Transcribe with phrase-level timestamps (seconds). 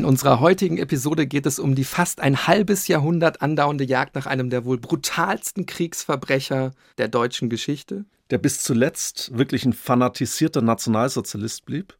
[0.00, 4.24] In unserer heutigen Episode geht es um die fast ein halbes Jahrhundert andauernde Jagd nach
[4.24, 8.06] einem der wohl brutalsten Kriegsverbrecher der deutschen Geschichte.
[8.30, 11.98] Der bis zuletzt wirklich ein fanatisierter Nationalsozialist blieb,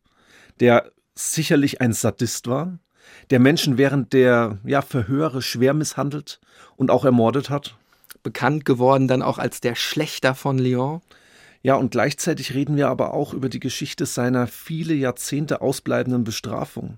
[0.61, 2.79] der sicherlich ein Sadist war,
[3.29, 6.41] der Menschen während der ja, Verhöre schwer misshandelt
[6.77, 7.77] und auch ermordet hat.
[8.23, 11.03] Bekannt geworden dann auch als der Schlechter von Lyon.
[11.63, 16.97] Ja, und gleichzeitig reden wir aber auch über die Geschichte seiner viele Jahrzehnte ausbleibenden Bestrafung.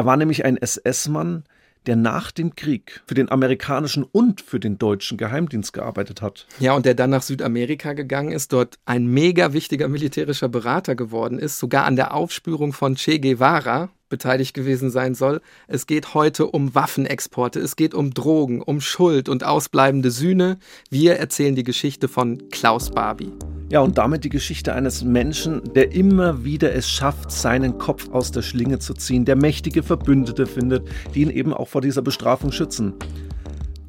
[0.00, 1.44] Er war nämlich ein SS-Mann,
[1.84, 6.46] der nach dem Krieg für den amerikanischen und für den deutschen Geheimdienst gearbeitet hat.
[6.58, 11.38] Ja, und der dann nach Südamerika gegangen ist, dort ein mega wichtiger militärischer Berater geworden
[11.38, 15.40] ist, sogar an der Aufspürung von Che Guevara beteiligt gewesen sein soll.
[15.66, 20.58] Es geht heute um Waffenexporte, es geht um Drogen, um Schuld und ausbleibende Sühne.
[20.90, 23.32] Wir erzählen die Geschichte von Klaus Barbie.
[23.70, 28.32] Ja, und damit die Geschichte eines Menschen, der immer wieder es schafft, seinen Kopf aus
[28.32, 32.52] der Schlinge zu ziehen, der mächtige Verbündete findet, die ihn eben auch vor dieser Bestrafung
[32.52, 32.94] schützen.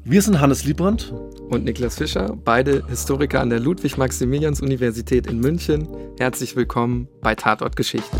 [0.04, 1.12] Wir sind Hannes Liebrand
[1.48, 5.86] und Niklas Fischer, beide Historiker an der Ludwig-Maximilians-Universität in München.
[6.18, 8.16] Herzlich willkommen bei Tatort Geschichte.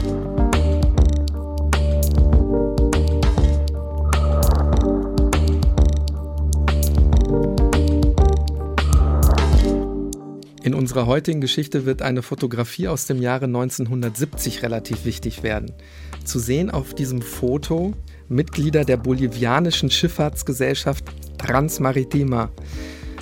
[10.73, 15.75] In unserer heutigen Geschichte wird eine Fotografie aus dem Jahre 1970 relativ wichtig werden.
[16.25, 17.93] Zu sehen auf diesem Foto
[18.31, 21.05] Mitglieder der bolivianischen Schifffahrtsgesellschaft
[21.37, 22.51] Transmaritima.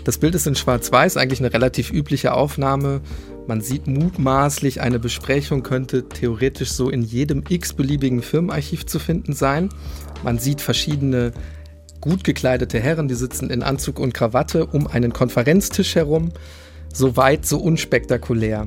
[0.04, 3.00] Das Bild ist in Schwarz-Weiß, eigentlich eine relativ übliche Aufnahme.
[3.48, 9.70] Man sieht mutmaßlich, eine Besprechung könnte theoretisch so in jedem x-beliebigen Firmenarchiv zu finden sein.
[10.22, 11.32] Man sieht verschiedene
[12.00, 16.30] gut gekleidete Herren, die sitzen in Anzug und Krawatte um einen Konferenztisch herum.
[16.92, 18.66] So weit, so unspektakulär.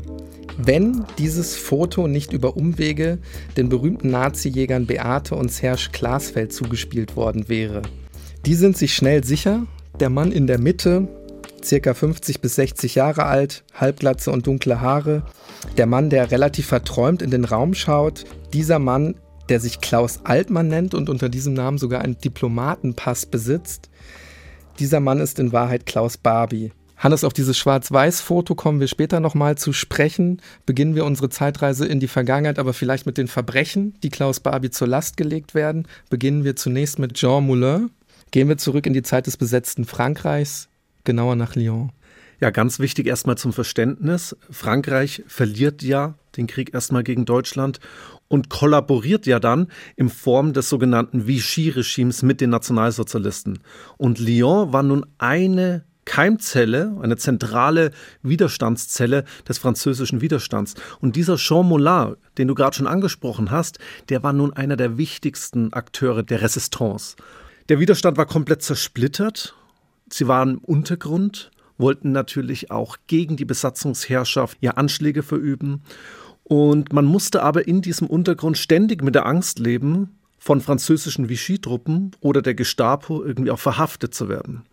[0.57, 3.19] Wenn dieses Foto nicht über Umwege
[3.57, 7.81] den berühmten Nazi-Jägern Beate und Serge Glasfeld zugespielt worden wäre.
[8.45, 9.65] Die sind sich schnell sicher,
[9.99, 11.07] der Mann in der Mitte,
[11.63, 15.23] circa 50 bis 60 Jahre alt, halbglatze und dunkle Haare,
[15.77, 19.15] der Mann, der relativ verträumt in den Raum schaut, dieser Mann,
[19.49, 23.89] der sich Klaus Altmann nennt und unter diesem Namen sogar einen Diplomatenpass besitzt,
[24.79, 26.71] dieser Mann ist in Wahrheit Klaus Barbie.
[27.03, 30.41] Hannes, auf dieses Schwarz-Weiß-Foto kommen wir später nochmal zu sprechen.
[30.65, 34.69] Beginnen wir unsere Zeitreise in die Vergangenheit, aber vielleicht mit den Verbrechen, die Klaus Barbie
[34.69, 35.85] zur Last gelegt werden.
[36.09, 37.89] Beginnen wir zunächst mit Jean Moulin.
[38.31, 40.69] Gehen wir zurück in die Zeit des besetzten Frankreichs,
[41.03, 41.91] genauer nach Lyon.
[42.39, 44.37] Ja, ganz wichtig erstmal zum Verständnis.
[44.49, 47.81] Frankreich verliert ja den Krieg erstmal gegen Deutschland
[48.29, 53.59] und kollaboriert ja dann in Form des sogenannten Vichy-Regimes mit den Nationalsozialisten.
[53.97, 57.91] Und Lyon war nun eine Keimzelle, eine zentrale
[58.21, 60.75] Widerstandszelle des französischen Widerstands.
[60.99, 64.97] Und dieser Jean Moulin, den du gerade schon angesprochen hast, der war nun einer der
[64.97, 67.15] wichtigsten Akteure der Resistance.
[67.69, 69.55] Der Widerstand war komplett zersplittert.
[70.09, 75.81] Sie waren im Untergrund, wollten natürlich auch gegen die Besatzungsherrschaft ja Anschläge verüben.
[76.43, 82.11] Und man musste aber in diesem Untergrund ständig mit der Angst leben, von französischen Vichy-Truppen
[82.19, 84.63] oder der Gestapo irgendwie auch verhaftet zu werden.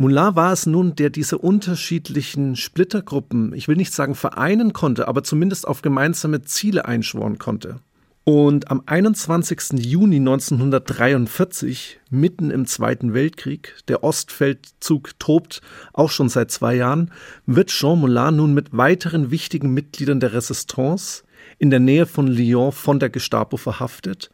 [0.00, 5.24] Moulin war es nun, der diese unterschiedlichen Splittergruppen, ich will nicht sagen vereinen konnte, aber
[5.24, 7.80] zumindest auf gemeinsame Ziele einschworen konnte.
[8.22, 9.84] Und am 21.
[9.84, 17.10] Juni 1943, mitten im Zweiten Weltkrieg, der Ostfeldzug tobt auch schon seit zwei Jahren,
[17.46, 21.24] wird Jean Moulin nun mit weiteren wichtigen Mitgliedern der Resistance
[21.58, 24.30] in der Nähe von Lyon von der Gestapo verhaftet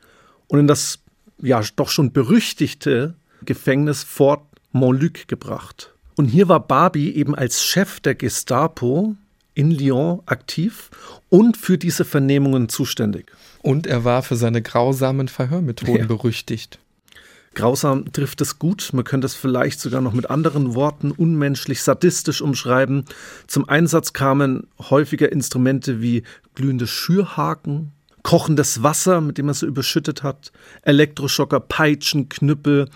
[0.49, 0.99] und in das
[1.41, 3.15] ja doch schon berüchtigte
[3.47, 4.43] Gefängnis Fort
[4.75, 5.95] Montluc gebracht.
[6.17, 9.17] Und hier war Barbie eben als Chef der Gestapo
[9.55, 10.91] in Lyon aktiv
[11.29, 13.27] und für diese Vernehmungen zuständig.
[13.63, 16.07] Und er war für seine grausamen Verhörmethoden ja.
[16.07, 16.79] berüchtigt.
[17.55, 22.43] Grausam trifft es gut, man könnte es vielleicht sogar noch mit anderen Worten unmenschlich, sadistisch
[22.43, 23.05] umschreiben.
[23.47, 26.25] Zum Einsatz kamen häufiger Instrumente wie
[26.57, 27.93] glühende Schürhaken,
[28.25, 30.51] kochendes Wasser, mit dem er sie überschüttet hat,
[30.83, 32.89] Elektroschocker, Peitschen, Knüppel,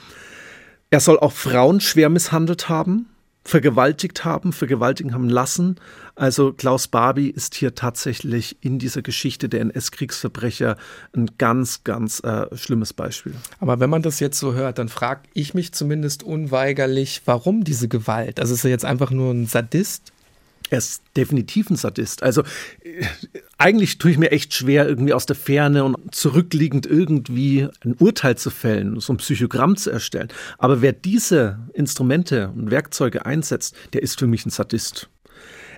[0.90, 3.06] er soll auch Frauen schwer misshandelt haben,
[3.44, 5.76] vergewaltigt haben, vergewaltigen haben lassen.
[6.14, 10.76] Also Klaus Barbie ist hier tatsächlich in dieser Geschichte der NS-Kriegsverbrecher
[11.16, 13.34] ein ganz, ganz äh, schlimmes Beispiel.
[13.60, 17.88] Aber wenn man das jetzt so hört, dann frage ich mich zumindest unweigerlich, warum diese
[17.88, 18.40] Gewalt?
[18.40, 20.12] Also ist er jetzt einfach nur ein Sadist?
[20.70, 22.22] Er ist definitiv ein Sadist.
[22.22, 22.42] Also
[22.82, 23.04] äh,
[23.56, 28.36] eigentlich tue ich mir echt schwer, irgendwie aus der Ferne und zurückliegend irgendwie ein Urteil
[28.36, 30.28] zu fällen, so ein Psychogramm zu erstellen.
[30.58, 35.08] Aber wer diese Instrumente und Werkzeuge einsetzt, der ist für mich ein Sadist.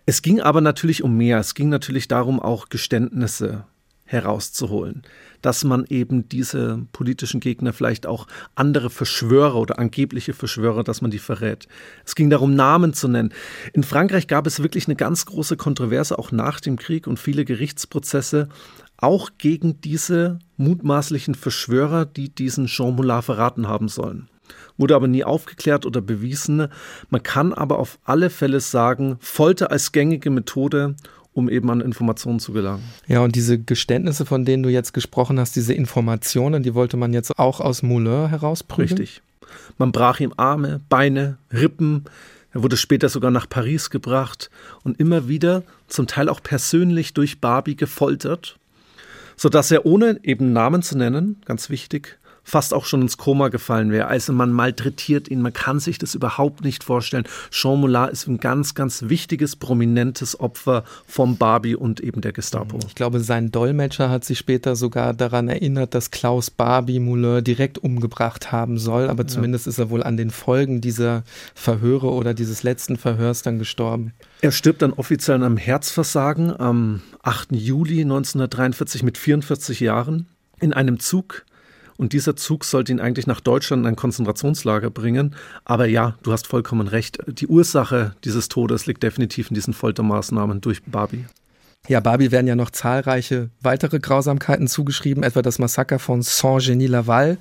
[0.06, 1.38] Es ging aber natürlich um mehr.
[1.38, 3.64] Es ging natürlich darum, auch Geständnisse
[4.10, 5.02] herauszuholen,
[5.40, 8.26] dass man eben diese politischen Gegner, vielleicht auch
[8.56, 11.68] andere Verschwörer oder angebliche Verschwörer, dass man die verrät.
[12.04, 13.32] Es ging darum, Namen zu nennen.
[13.72, 17.44] In Frankreich gab es wirklich eine ganz große Kontroverse, auch nach dem Krieg und viele
[17.44, 18.48] Gerichtsprozesse,
[18.96, 24.28] auch gegen diese mutmaßlichen Verschwörer, die diesen Jean Moulin verraten haben sollen.
[24.76, 26.66] Wurde aber nie aufgeklärt oder bewiesen.
[27.08, 30.96] Man kann aber auf alle Fälle sagen, Folter als gängige Methode
[31.32, 32.82] um eben an Informationen zu gelangen.
[33.06, 37.12] Ja, und diese Geständnisse, von denen du jetzt gesprochen hast, diese Informationen, die wollte man
[37.12, 38.98] jetzt auch aus Moulin herausprüfen?
[38.98, 39.22] Richtig.
[39.78, 42.04] Man brach ihm Arme, Beine, Rippen.
[42.52, 44.50] Er wurde später sogar nach Paris gebracht
[44.82, 48.58] und immer wieder, zum Teil auch persönlich durch Barbie gefoltert,
[49.36, 53.90] sodass er ohne eben Namen zu nennen, ganz wichtig, fast auch schon ins Koma gefallen
[53.92, 54.08] wäre.
[54.08, 57.24] Also man malträtiert ihn, man kann sich das überhaupt nicht vorstellen.
[57.50, 62.78] Jean Moulin ist ein ganz, ganz wichtiges, prominentes Opfer vom Barbie und eben der Gestapo.
[62.86, 67.78] Ich glaube, sein Dolmetscher hat sich später sogar daran erinnert, dass Klaus Barbie Moulin direkt
[67.78, 69.70] umgebracht haben soll, aber zumindest ja.
[69.70, 74.12] ist er wohl an den Folgen dieser Verhöre oder dieses letzten Verhörs dann gestorben.
[74.40, 77.52] Er stirbt dann offiziell an einem Herzversagen am 8.
[77.52, 80.26] Juli 1943 mit 44 Jahren
[80.60, 81.44] in einem Zug
[82.00, 85.36] und dieser Zug sollte ihn eigentlich nach Deutschland in ein Konzentrationslager bringen.
[85.66, 87.18] Aber ja, du hast vollkommen recht.
[87.26, 91.26] Die Ursache dieses Todes liegt definitiv in diesen Foltermaßnahmen durch Barbie.
[91.88, 97.36] Ja, Barbie werden ja noch zahlreiche weitere Grausamkeiten zugeschrieben, etwa das Massaker von Saint-Genis-Laval.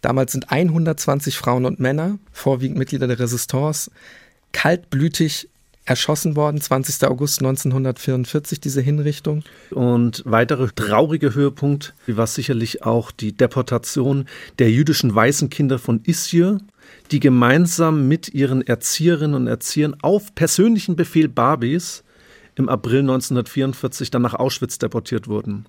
[0.00, 3.90] Damals sind 120 Frauen und Männer, vorwiegend Mitglieder der Resistance,
[4.52, 5.50] kaltblütig
[5.84, 7.06] erschossen worden, 20.
[7.06, 9.42] August 1944, diese Hinrichtung.
[9.70, 14.26] Und weitere traurige Höhepunkt war sicherlich auch die Deportation
[14.58, 16.58] der jüdischen Waisenkinder von Issyr,
[17.10, 22.02] die gemeinsam mit ihren Erzieherinnen und Erziehern auf persönlichen Befehl Barbies
[22.56, 25.66] im April 1944 dann nach Auschwitz deportiert wurden.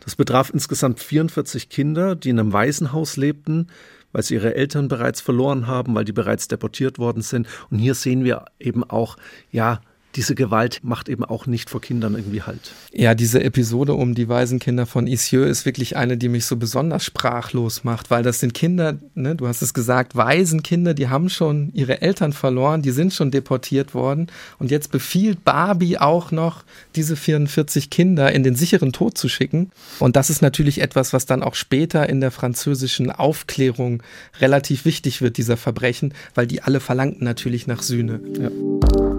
[0.00, 3.68] Das betraf insgesamt 44 Kinder, die in einem Waisenhaus lebten,
[4.12, 7.46] weil sie ihre Eltern bereits verloren haben, weil die bereits deportiert worden sind.
[7.70, 9.16] Und hier sehen wir eben auch,
[9.50, 9.80] ja,
[10.14, 12.72] diese Gewalt macht eben auch nicht vor Kindern irgendwie halt.
[12.92, 17.04] Ja, diese Episode um die Waisenkinder von Isieux ist wirklich eine, die mich so besonders
[17.04, 21.70] sprachlos macht, weil das sind Kinder, ne, du hast es gesagt, Waisenkinder, die haben schon
[21.74, 24.26] ihre Eltern verloren, die sind schon deportiert worden
[24.58, 29.70] und jetzt befiehlt Barbie auch noch, diese 44 Kinder in den sicheren Tod zu schicken.
[29.98, 34.02] Und das ist natürlich etwas, was dann auch später in der französischen Aufklärung
[34.40, 38.20] relativ wichtig wird, dieser Verbrechen, weil die alle verlangten natürlich nach Sühne.
[38.38, 39.11] Ja.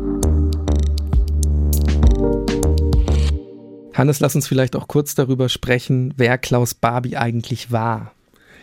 [3.94, 8.14] Hannes, lass uns vielleicht auch kurz darüber sprechen, wer Klaus Barbie eigentlich war.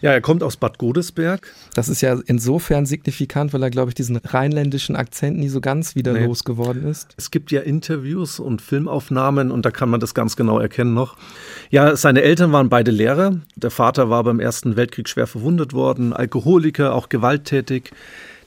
[0.03, 1.47] Ja, er kommt aus Bad Godesberg.
[1.75, 5.95] Das ist ja insofern signifikant, weil er, glaube ich, diesen rheinländischen Akzent nie so ganz
[5.95, 6.25] wieder nee.
[6.25, 7.15] losgeworden ist.
[7.19, 11.17] Es gibt ja Interviews und Filmaufnahmen und da kann man das ganz genau erkennen noch.
[11.69, 13.41] Ja, seine Eltern waren beide Lehrer.
[13.57, 17.93] Der Vater war beim Ersten Weltkrieg schwer verwundet worden, Alkoholiker, auch gewalttätig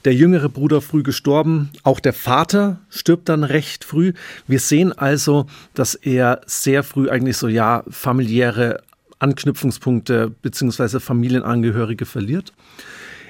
[0.06, 1.70] der jüngere Bruder früh gestorben.
[1.84, 4.14] Auch der Vater stirbt dann recht früh.
[4.48, 8.84] Wir sehen also, dass er sehr früh eigentlich so, ja, familiäre
[9.20, 11.00] Anknüpfungspunkte bzw.
[11.00, 12.54] Familienangehörige verliert.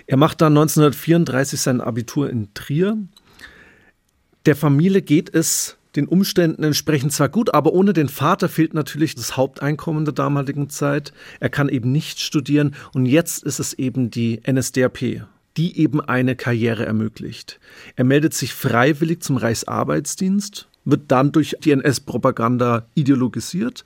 [0.08, 2.98] Er macht dann 1934 sein Abitur in Trier.
[4.46, 9.16] Der Familie geht es den Umständen entsprechend zwar gut, aber ohne den Vater fehlt natürlich
[9.16, 11.14] das Haupteinkommen der damaligen Zeit.
[11.40, 15.24] Er kann eben nicht studieren und jetzt ist es eben die NSDAP,
[15.58, 17.60] die eben eine Karriere ermöglicht.
[17.96, 23.86] Er meldet sich freiwillig zum Reichsarbeitsdienst, wird dann durch die NS-Propaganda ideologisiert,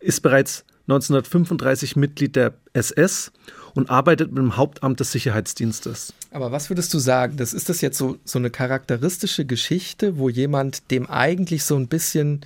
[0.00, 3.32] ist bereits 1935 Mitglied der SS
[3.74, 6.12] und arbeitet mit dem Hauptamt des Sicherheitsdienstes.
[6.30, 7.36] Aber was würdest du sagen?
[7.36, 11.88] Das ist das jetzt so, so eine charakteristische Geschichte, wo jemand dem eigentlich so ein
[11.88, 12.40] bisschen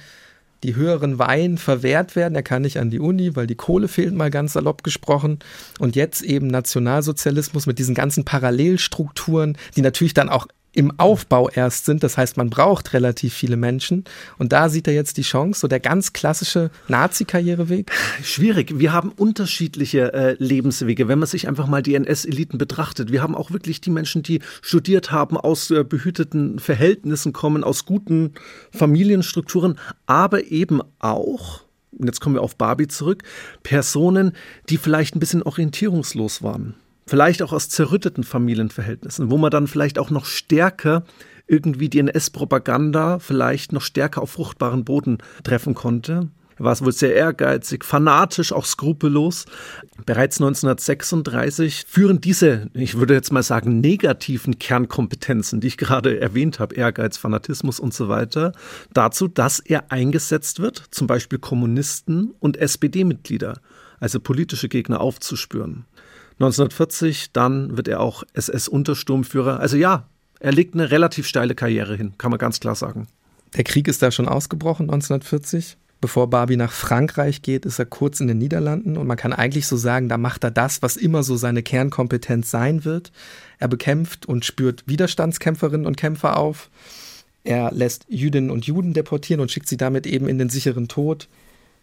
[0.65, 2.35] die höheren Weihen verwehrt werden.
[2.35, 5.39] Er kann nicht an die Uni, weil die Kohle fehlt, mal ganz salopp gesprochen.
[5.79, 11.87] Und jetzt eben Nationalsozialismus mit diesen ganzen Parallelstrukturen, die natürlich dann auch im Aufbau erst
[11.87, 12.03] sind.
[12.03, 14.05] Das heißt, man braucht relativ viele Menschen.
[14.39, 17.91] Und da sieht er jetzt die Chance, so der ganz klassische Nazi-Karriereweg.
[18.23, 18.79] Schwierig.
[18.79, 23.11] Wir haben unterschiedliche äh, Lebenswege, wenn man sich einfach mal die NS-Eliten betrachtet.
[23.11, 27.85] Wir haben auch wirklich die Menschen, die studiert haben, aus äh, behüteten Verhältnissen kommen, aus
[27.85, 28.35] guten
[28.71, 31.63] Familienstrukturen, aber eben auch
[31.99, 33.25] und jetzt kommen wir auf Barbie zurück,
[33.65, 34.33] Personen,
[34.69, 36.77] die vielleicht ein bisschen orientierungslos waren
[37.09, 41.05] vielleicht auch aus zerrütteten Familienverhältnissen, wo man dann vielleicht auch noch stärker
[41.47, 46.29] irgendwie die NS-Propaganda vielleicht noch stärker auf fruchtbaren Boden treffen konnte.
[46.59, 49.47] Er war wohl sehr ehrgeizig, fanatisch, auch skrupellos.
[50.05, 56.59] Bereits 1936 führen diese, ich würde jetzt mal sagen, negativen Kernkompetenzen, die ich gerade erwähnt
[56.59, 58.53] habe, Ehrgeiz, Fanatismus und so weiter,
[58.93, 63.61] dazu, dass er eingesetzt wird, zum Beispiel Kommunisten und SPD-Mitglieder,
[64.01, 65.85] also politische Gegner aufzuspüren.
[66.41, 69.59] 1940, dann wird er auch SS-Untersturmführer.
[69.59, 70.07] Also ja,
[70.41, 73.09] er legt eine relativ steile Karriere hin, kann man ganz klar sagen.
[73.57, 75.77] Der Krieg ist da schon ausgebrochen 1940.
[76.01, 79.67] Bevor Barbie nach Frankreich geht, ist er kurz in den Niederlanden und man kann eigentlich
[79.67, 83.11] so sagen, da macht er das, was immer so seine Kernkompetenz sein wird.
[83.59, 86.71] Er bekämpft und spürt Widerstandskämpferinnen und Kämpfer auf.
[87.43, 91.27] Er lässt Jüdinnen und Juden deportieren und schickt sie damit eben in den sicheren Tod.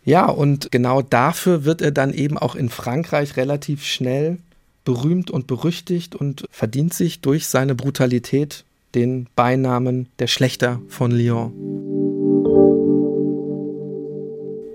[0.06, 4.38] Ja, und genau dafür wird er dann eben auch in Frankreich relativ schnell
[4.86, 8.64] berühmt und berüchtigt und verdient sich durch seine Brutalität
[8.94, 11.52] den Beinamen der Schlechter von Lyon.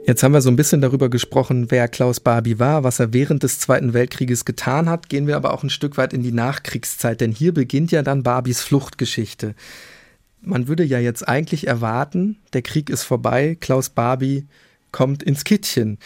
[0.06, 3.44] Jetzt haben wir so ein bisschen darüber gesprochen, wer Klaus Barbie war, was er während
[3.44, 5.08] des Zweiten Weltkrieges getan hat.
[5.08, 8.24] Gehen wir aber auch ein Stück weit in die Nachkriegszeit, denn hier beginnt ja dann
[8.24, 9.54] Barbies Fluchtgeschichte.
[10.42, 14.46] Man würde ja jetzt eigentlich erwarten, der Krieg ist vorbei, Klaus Barbie
[14.90, 15.98] kommt ins Kittchen.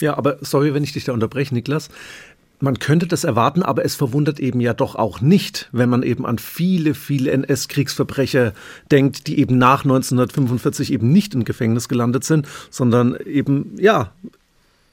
[0.00, 1.88] Ja, aber sorry, wenn ich dich da unterbreche, Niklas.
[2.62, 6.24] Man könnte das erwarten, aber es verwundert eben ja doch auch nicht, wenn man eben
[6.24, 8.52] an viele, viele NS-Kriegsverbrecher
[8.88, 14.12] denkt, die eben nach 1945 eben nicht im Gefängnis gelandet sind, sondern eben, ja,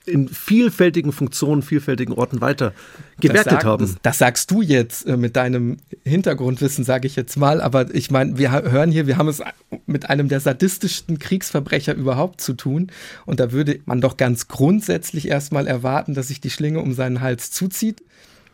[0.10, 2.74] in vielfältigen Funktionen, vielfältigen Orten weiter
[3.20, 3.86] gewertet das sag, haben.
[3.86, 7.62] Das, das, sagst du jetzt äh, mit deinem Hintergrundwissen, sage ich jetzt mal.
[7.62, 9.42] Aber ich meine, wir hören hier, wir haben es
[9.86, 12.92] mit einem der sadistischsten Kriegsverbrecher überhaupt zu tun.
[13.26, 17.22] Und da würde man doch ganz grundsätzlich erstmal erwarten, dass sich die Schlinge um seinen
[17.22, 18.04] Hals zuzieht.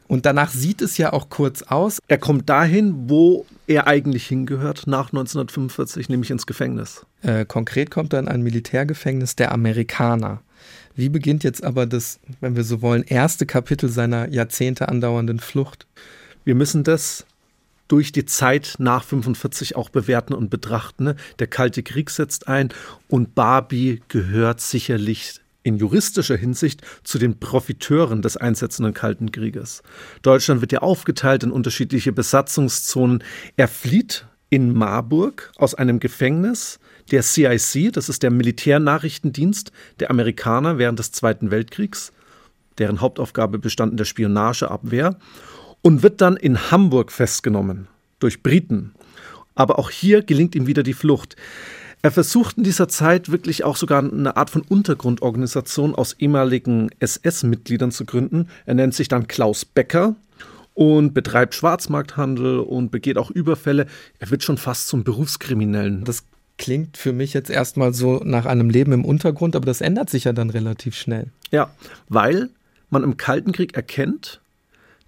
[0.08, 2.00] Und danach sieht es ja auch kurz aus.
[2.08, 7.06] Er kommt dahin, wo er eigentlich hingehört, nach 1945, nämlich ins Gefängnis.
[7.24, 10.42] Äh, konkret kommt er in ein Militärgefängnis der Amerikaner.
[10.96, 15.88] Wie beginnt jetzt aber das, wenn wir so wollen, erste Kapitel seiner Jahrzehnte andauernden Flucht?
[16.46, 17.26] Wir müssen das
[17.88, 21.04] durch die Zeit nach 45 auch bewerten und betrachten.
[21.04, 21.16] Ne?
[21.40, 22.70] Der Kalte Krieg setzt ein
[23.10, 29.82] und Barbie gehört sicherlich in juristischer Hinsicht zu den Profiteuren des einsetzenden Kalten Krieges.
[30.22, 33.24] Deutschland wird ja aufgeteilt in unterschiedliche Besatzungszonen.
[33.58, 36.80] Er flieht in Marburg aus einem Gefängnis
[37.12, 42.12] der CIC, das ist der Militärnachrichtendienst der Amerikaner während des Zweiten Weltkriegs,
[42.78, 45.18] deren Hauptaufgabe bestand in der Spionageabwehr,
[45.82, 47.88] und wird dann in Hamburg festgenommen
[48.20, 48.94] durch Briten.
[49.54, 51.36] Aber auch hier gelingt ihm wieder die Flucht.
[52.02, 57.92] Er versucht in dieser Zeit wirklich auch sogar eine Art von Untergrundorganisation aus ehemaligen SS-Mitgliedern
[57.92, 58.48] zu gründen.
[58.66, 60.16] Er nennt sich dann Klaus Becker
[60.76, 63.88] und betreibt Schwarzmarkthandel und begeht auch Überfälle.
[64.20, 66.04] Er wird schon fast zum Berufskriminellen.
[66.04, 66.26] Das
[66.58, 70.24] klingt für mich jetzt erstmal so nach einem Leben im Untergrund, aber das ändert sich
[70.26, 71.28] ja dann relativ schnell.
[71.52, 71.72] Ja,
[72.10, 72.50] weil
[72.90, 74.42] man im Kalten Krieg erkennt,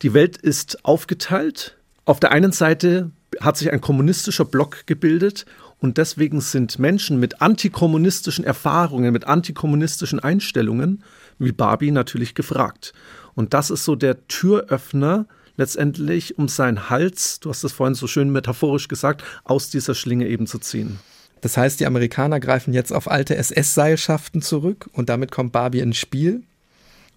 [0.01, 1.77] die Welt ist aufgeteilt.
[2.05, 5.45] Auf der einen Seite hat sich ein kommunistischer Block gebildet
[5.79, 11.03] und deswegen sind Menschen mit antikommunistischen Erfahrungen, mit antikommunistischen Einstellungen
[11.39, 12.93] wie Barbie natürlich gefragt.
[13.35, 18.07] Und das ist so der Türöffner letztendlich, um seinen Hals, du hast es vorhin so
[18.07, 20.99] schön metaphorisch gesagt, aus dieser Schlinge eben zu ziehen.
[21.41, 25.97] Das heißt, die Amerikaner greifen jetzt auf alte SS-Seilschaften zurück und damit kommt Barbie ins
[25.97, 26.43] Spiel,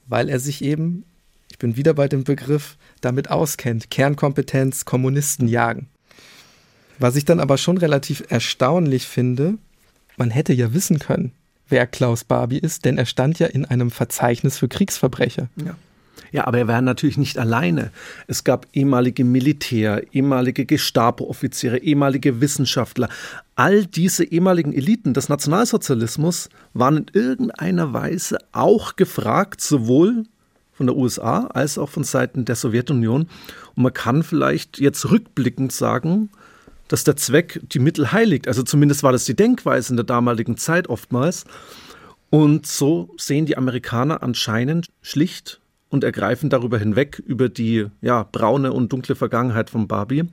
[0.06, 1.04] weil er sich eben,
[1.50, 3.90] ich bin wieder bei dem Begriff, damit auskennt.
[3.90, 5.88] Kernkompetenz, Kommunisten jagen.
[6.98, 9.54] Was ich dann aber schon relativ erstaunlich finde,
[10.16, 11.32] man hätte ja wissen können,
[11.68, 15.48] wer Klaus Barbie ist, denn er stand ja in einem Verzeichnis für Kriegsverbrecher.
[15.56, 15.76] Ja.
[16.32, 17.90] Ja, aber er war natürlich nicht alleine.
[18.26, 23.08] Es gab ehemalige Militär, ehemalige Gestapo-Offiziere, ehemalige Wissenschaftler.
[23.56, 30.24] All diese ehemaligen Eliten des Nationalsozialismus waren in irgendeiner Weise auch gefragt, sowohl
[30.72, 33.28] von der USA als auch von Seiten der Sowjetunion.
[33.74, 36.30] Und man kann vielleicht jetzt rückblickend sagen,
[36.88, 38.48] dass der Zweck die Mittel heiligt.
[38.48, 41.44] Also zumindest war das die Denkweise in der damaligen Zeit oftmals.
[42.30, 45.59] Und so sehen die Amerikaner anscheinend schlicht
[45.90, 50.24] und ergreifend darüber hinweg, über die ja, braune und dunkle Vergangenheit von Barbie.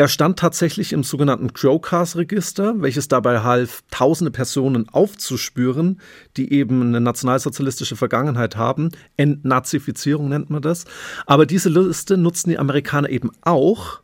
[0.00, 6.00] Er stand tatsächlich im sogenannten Crowcast-Register, welches dabei half, tausende Personen aufzuspüren,
[6.36, 8.90] die eben eine nationalsozialistische Vergangenheit haben.
[9.16, 10.84] Entnazifizierung nennt man das.
[11.26, 14.00] Aber diese Liste nutzen die Amerikaner eben auch,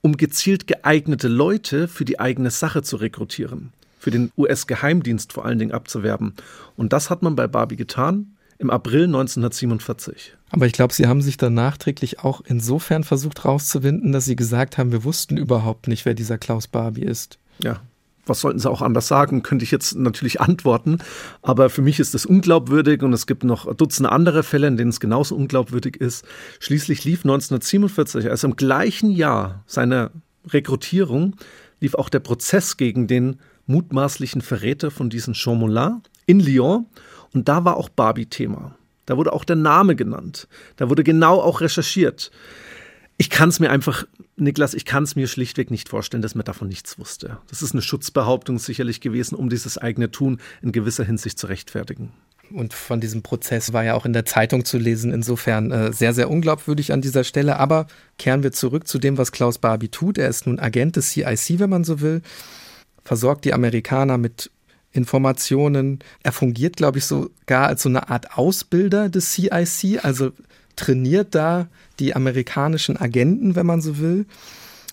[0.00, 5.58] um gezielt geeignete Leute für die eigene Sache zu rekrutieren, für den US-Geheimdienst vor allen
[5.58, 6.34] Dingen abzuwerben.
[6.76, 10.34] Und das hat man bei Barbie getan im April 1947.
[10.50, 14.78] Aber ich glaube, Sie haben sich dann nachträglich auch insofern versucht rauszuwinden, dass Sie gesagt
[14.78, 17.38] haben, wir wussten überhaupt nicht, wer dieser Klaus Barbie ist.
[17.62, 17.80] Ja,
[18.26, 20.98] was sollten sie auch anders sagen, könnte ich jetzt natürlich antworten.
[21.42, 24.90] Aber für mich ist das unglaubwürdig und es gibt noch Dutzende andere Fälle, in denen
[24.90, 26.24] es genauso unglaubwürdig ist.
[26.58, 30.10] Schließlich lief 1947, also im gleichen Jahr seiner
[30.48, 31.36] Rekrutierung,
[31.80, 36.86] lief auch der Prozess gegen den mutmaßlichen Verräter von diesen Chaumolin in Lyon.
[37.36, 38.78] Und da war auch Barbie Thema.
[39.04, 40.48] Da wurde auch der Name genannt.
[40.76, 42.30] Da wurde genau auch recherchiert.
[43.18, 46.46] Ich kann es mir einfach, Niklas, ich kann es mir schlichtweg nicht vorstellen, dass man
[46.46, 47.36] davon nichts wusste.
[47.50, 52.14] Das ist eine Schutzbehauptung sicherlich gewesen, um dieses eigene Tun in gewisser Hinsicht zu rechtfertigen.
[52.52, 55.12] Und von diesem Prozess war ja auch in der Zeitung zu lesen.
[55.12, 57.58] Insofern äh, sehr, sehr unglaubwürdig an dieser Stelle.
[57.58, 60.16] Aber kehren wir zurück zu dem, was Klaus Barbie tut.
[60.16, 62.22] Er ist nun Agent des CIC, wenn man so will,
[63.04, 64.50] versorgt die Amerikaner mit
[64.96, 66.00] Informationen.
[66.22, 70.32] Er fungiert, glaube ich, sogar als so eine Art Ausbilder des CIC, also
[70.76, 74.26] trainiert da die amerikanischen Agenten, wenn man so will.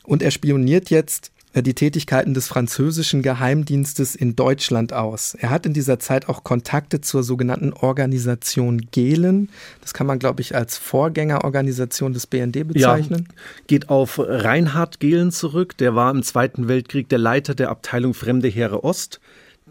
[0.03, 5.35] Und er spioniert jetzt äh, die Tätigkeiten des französischen Geheimdienstes in Deutschland aus.
[5.35, 9.49] Er hat in dieser Zeit auch Kontakte zur sogenannten Organisation Gehlen.
[9.81, 13.27] Das kann man, glaube ich, als Vorgängerorganisation des BND bezeichnen.
[13.27, 13.35] Ja,
[13.67, 15.77] geht auf Reinhard Gehlen zurück.
[15.77, 19.19] Der war im Zweiten Weltkrieg der Leiter der Abteilung Fremde Heere Ost.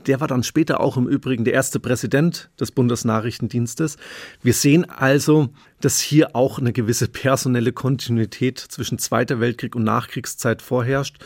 [0.07, 3.97] Der war dann später auch im Übrigen der erste Präsident des Bundesnachrichtendienstes.
[4.43, 10.63] Wir sehen also, dass hier auch eine gewisse personelle Kontinuität zwischen Zweiter Weltkrieg und Nachkriegszeit
[10.63, 11.19] vorherrscht.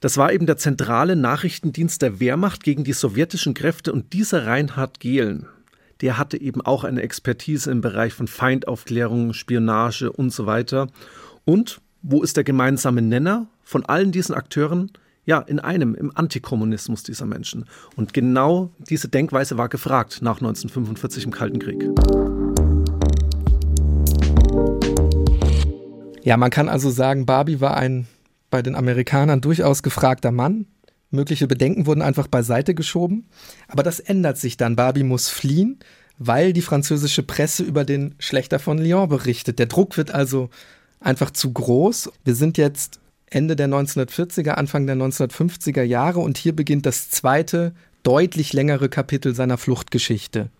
[0.00, 4.98] Das war eben der zentrale Nachrichtendienst der Wehrmacht gegen die sowjetischen Kräfte und dieser Reinhard
[4.98, 5.46] Gehlen,
[6.00, 10.88] der hatte eben auch eine Expertise im Bereich von Feindaufklärung, Spionage und so weiter.
[11.44, 14.90] Und wo ist der gemeinsame Nenner von allen diesen Akteuren?
[15.30, 17.64] Ja, in einem, im Antikommunismus dieser Menschen.
[17.94, 21.88] Und genau diese Denkweise war gefragt nach 1945 im Kalten Krieg.
[26.24, 28.08] Ja, man kann also sagen, Barbie war ein
[28.50, 30.66] bei den Amerikanern durchaus gefragter Mann.
[31.12, 33.28] Mögliche Bedenken wurden einfach beiseite geschoben.
[33.68, 34.74] Aber das ändert sich dann.
[34.74, 35.78] Barbie muss fliehen,
[36.18, 39.60] weil die französische Presse über den Schlechter von Lyon berichtet.
[39.60, 40.50] Der Druck wird also
[40.98, 42.10] einfach zu groß.
[42.24, 42.99] Wir sind jetzt
[43.30, 47.72] Ende der 1940er, Anfang der 1950er Jahre und hier beginnt das zweite,
[48.02, 50.50] deutlich längere Kapitel seiner Fluchtgeschichte.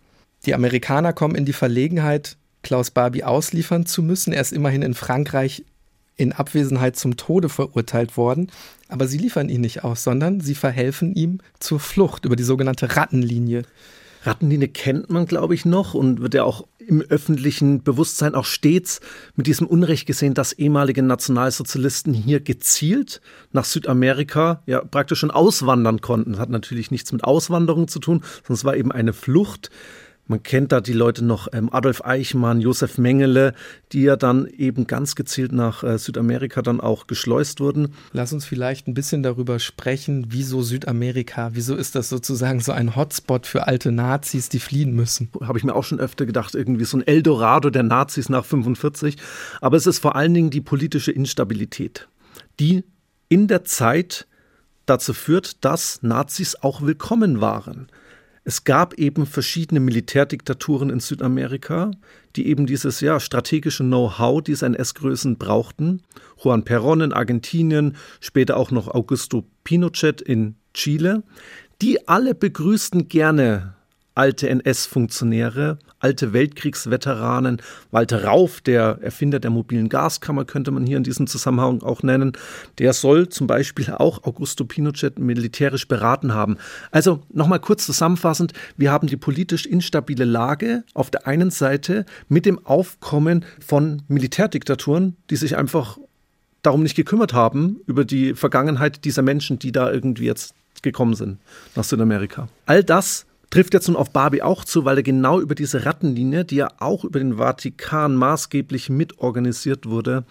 [0.45, 4.33] Die Amerikaner kommen in die Verlegenheit, Klaus Barbie ausliefern zu müssen.
[4.33, 5.65] Er ist immerhin in Frankreich
[6.15, 8.51] in Abwesenheit zum Tode verurteilt worden,
[8.87, 12.95] aber sie liefern ihn nicht aus, sondern sie verhelfen ihm zur Flucht über die sogenannte
[12.95, 13.63] Rattenlinie.
[14.23, 18.99] Rattenlinie kennt man, glaube ich, noch und wird ja auch im öffentlichen Bewusstsein auch stets
[19.35, 23.21] mit diesem Unrecht gesehen, dass ehemalige Nationalsozialisten hier gezielt
[23.53, 26.33] nach Südamerika ja praktisch schon auswandern konnten.
[26.33, 29.71] Das hat natürlich nichts mit Auswanderung zu tun, sondern es war eben eine Flucht
[30.31, 33.53] man kennt da die Leute noch, ähm, Adolf Eichmann, Josef Mengele,
[33.91, 37.93] die ja dann eben ganz gezielt nach äh, Südamerika dann auch geschleust wurden.
[38.13, 42.95] Lass uns vielleicht ein bisschen darüber sprechen, wieso Südamerika, wieso ist das sozusagen so ein
[42.95, 45.29] Hotspot für alte Nazis, die fliehen müssen?
[45.41, 49.17] Habe ich mir auch schon öfter gedacht, irgendwie so ein Eldorado der Nazis nach 45.
[49.59, 52.07] Aber es ist vor allen Dingen die politische Instabilität,
[52.59, 52.85] die
[53.27, 54.27] in der Zeit
[54.85, 57.89] dazu führt, dass Nazis auch willkommen waren.
[58.43, 61.91] Es gab eben verschiedene Militärdiktaturen in Südamerika,
[62.35, 66.01] die eben dieses ja, strategische Know-how dieser NS-Größen brauchten.
[66.37, 71.21] Juan Perón in Argentinien, später auch noch Augusto Pinochet in Chile.
[71.83, 73.75] Die alle begrüßten gerne
[74.15, 77.61] alte NS-Funktionäre, alte Weltkriegsveteranen,
[77.91, 82.33] Walter Rauf, der Erfinder der mobilen Gaskammer, könnte man hier in diesem Zusammenhang auch nennen,
[82.79, 86.57] der soll zum Beispiel auch Augusto Pinochet militärisch beraten haben.
[86.91, 92.45] Also nochmal kurz zusammenfassend, wir haben die politisch instabile Lage auf der einen Seite mit
[92.45, 95.97] dem Aufkommen von Militärdiktaturen, die sich einfach
[96.61, 101.37] darum nicht gekümmert haben, über die Vergangenheit dieser Menschen, die da irgendwie jetzt gekommen sind
[101.75, 102.47] nach Südamerika.
[102.65, 106.43] All das trifft jetzt nun auf Barbie auch zu, weil er genau über diese Rattenlinie,
[106.43, 110.23] die ja auch über den Vatikan maßgeblich mitorganisiert wurde,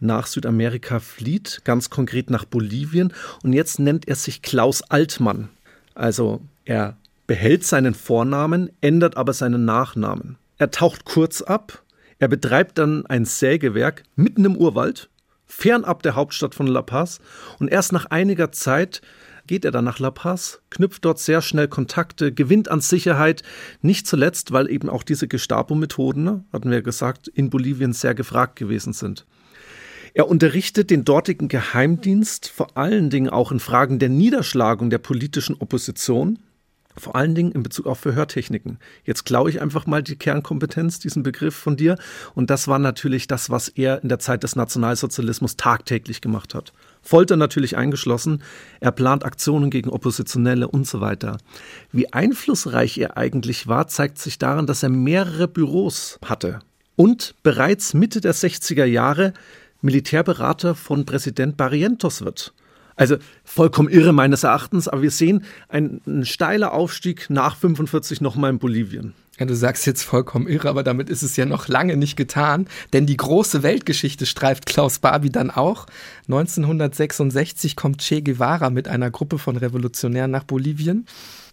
[0.00, 3.12] nach Südamerika flieht, ganz konkret nach Bolivien.
[3.42, 5.48] Und jetzt nennt er sich Klaus Altmann.
[5.94, 6.96] Also er
[7.26, 10.38] behält seinen Vornamen, ändert aber seinen Nachnamen.
[10.58, 11.82] Er taucht kurz ab,
[12.18, 15.08] er betreibt dann ein Sägewerk mitten im Urwald,
[15.46, 17.20] fernab der Hauptstadt von La Paz.
[17.58, 19.02] Und erst nach einiger Zeit
[19.52, 23.42] geht er dann nach La Paz, knüpft dort sehr schnell Kontakte, gewinnt an Sicherheit,
[23.82, 28.56] nicht zuletzt, weil eben auch diese Gestapo-Methoden, ne, hatten wir gesagt, in Bolivien sehr gefragt
[28.56, 29.26] gewesen sind.
[30.14, 35.54] Er unterrichtet den dortigen Geheimdienst vor allen Dingen auch in Fragen der Niederschlagung der politischen
[35.58, 36.38] Opposition,
[36.96, 38.78] vor allen Dingen in Bezug auf Verhörtechniken.
[39.04, 41.98] Jetzt klaue ich einfach mal die Kernkompetenz, diesen Begriff von dir.
[42.34, 46.72] Und das war natürlich das, was er in der Zeit des Nationalsozialismus tagtäglich gemacht hat.
[47.02, 48.42] Folter natürlich eingeschlossen.
[48.80, 51.38] Er plant Aktionen gegen Oppositionelle und so weiter.
[51.90, 56.60] Wie einflussreich er eigentlich war, zeigt sich daran, dass er mehrere Büros hatte
[56.96, 59.32] und bereits Mitte der 60er Jahre
[59.80, 62.54] Militärberater von Präsident Barrientos wird.
[62.94, 68.50] Also vollkommen irre meines Erachtens, aber wir sehen einen, einen steiler Aufstieg nach 45 nochmal
[68.50, 69.14] in Bolivien.
[69.38, 72.66] Ja, du sagst jetzt vollkommen irre, aber damit ist es ja noch lange nicht getan,
[72.92, 75.86] denn die große Weltgeschichte streift Klaus Barbie dann auch.
[76.28, 81.06] 1966 kommt Che Guevara mit einer Gruppe von Revolutionären nach Bolivien.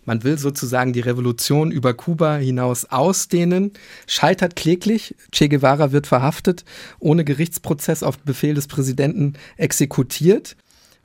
[0.04, 3.72] Man will sozusagen die Revolution über Kuba hinaus ausdehnen,
[4.08, 5.16] scheitert kläglich.
[5.32, 6.66] Che Guevara wird verhaftet,
[7.00, 10.58] ohne Gerichtsprozess auf Befehl des Präsidenten exekutiert.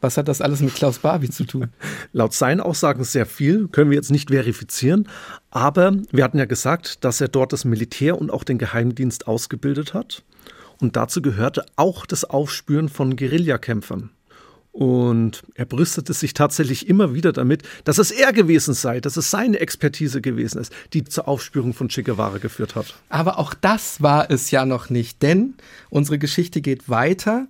[0.04, 1.70] Was hat das alles mit Klaus Barbie zu tun?
[2.12, 5.08] Laut seinen Aussagen sehr viel, können wir jetzt nicht verifizieren.
[5.50, 9.94] Aber wir hatten ja gesagt, dass er dort das Militär und auch den Geheimdienst ausgebildet
[9.94, 10.22] hat.
[10.78, 14.10] Und dazu gehörte auch das Aufspüren von Guerillakämpfern.
[14.72, 19.30] Und er brüstete sich tatsächlich immer wieder damit, dass es er gewesen sei, dass es
[19.30, 22.92] seine Expertise gewesen ist, die zur Aufspürung von Che Guevara geführt hat.
[23.08, 25.54] Aber auch das war es ja noch nicht, denn
[25.88, 27.46] unsere Geschichte geht weiter.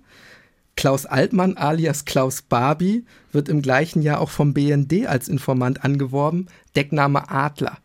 [0.75, 6.47] Klaus Altmann alias Klaus Barbie wird im gleichen Jahr auch vom BND als Informant angeworben,
[6.75, 7.77] Deckname Adler.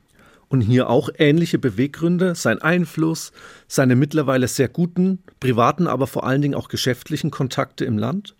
[0.49, 3.31] Und hier auch ähnliche Beweggründe, sein Einfluss,
[3.69, 8.35] seine mittlerweile sehr guten, privaten, aber vor allen Dingen auch geschäftlichen Kontakte im Land.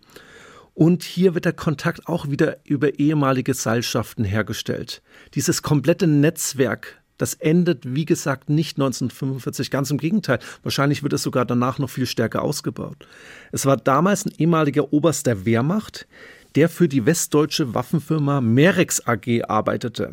[0.73, 5.01] Und hier wird der Kontakt auch wieder über ehemalige Seilschaften hergestellt.
[5.35, 10.39] Dieses komplette Netzwerk das endet, wie gesagt, nicht 1945, ganz im Gegenteil.
[10.63, 13.07] Wahrscheinlich wird es sogar danach noch viel stärker ausgebaut.
[13.51, 16.07] Es war damals ein ehemaliger Oberst der Wehrmacht,
[16.55, 20.09] der für die westdeutsche Waffenfirma Merex AG arbeitete.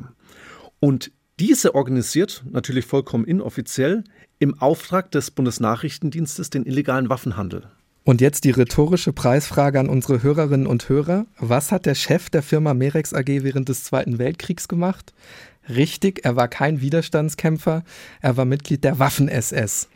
[0.81, 4.05] Und diese organisiert, natürlich vollkommen inoffiziell,
[4.39, 7.65] im Auftrag des Bundesnachrichtendienstes den illegalen Waffenhandel.
[8.09, 11.27] Und jetzt die rhetorische Preisfrage an unsere Hörerinnen und Hörer.
[11.39, 15.13] Was hat der Chef der Firma Merex AG während des Zweiten Weltkriegs gemacht?
[15.69, 17.85] Richtig, er war kein Widerstandskämpfer,
[18.21, 19.89] er war Mitglied der Waffen-SS.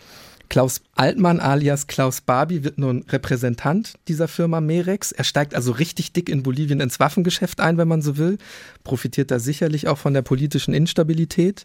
[0.53, 5.11] Klaus Altmann alias Klaus Barbie wird nun Repräsentant dieser Firma Merex.
[5.11, 8.37] Er steigt also richtig dick in Bolivien ins Waffengeschäft ein, wenn man so will.
[8.85, 11.65] Profitiert da sicherlich auch von der politischen Instabilität.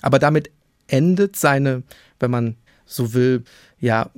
[0.00, 0.50] Aber damit
[0.86, 1.82] endet seine,
[2.20, 3.44] wenn man so will,
[3.78, 4.10] ja,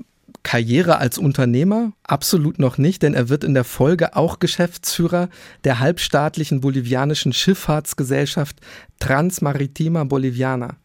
[0.44, 1.92] Karriere als Unternehmer?
[2.04, 5.28] Absolut noch nicht, denn er wird in der Folge auch Geschäftsführer
[5.64, 8.60] der halbstaatlichen bolivianischen Schifffahrtsgesellschaft
[9.00, 10.76] Transmaritima Boliviana.